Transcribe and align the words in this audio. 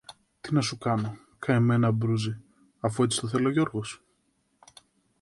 Τι 0.41 0.53
να 0.53 0.61
σου 0.61 0.77
κάνω, 0.77 1.17
καημένε 1.39 1.87
Αμπρουζή, 1.87 2.41
αφού 2.79 3.03
έτσι 3.03 3.19
το 3.21 3.27
θέλει 3.27 3.45
ο 3.45 3.49
Γιώργος; 3.49 4.03